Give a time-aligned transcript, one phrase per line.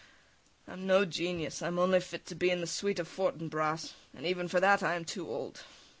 [0.65, 3.93] [They go] I'm no genius, I'm only fit to be in the suite of Fortinbras,
[4.15, 5.61] and even for that I am too old....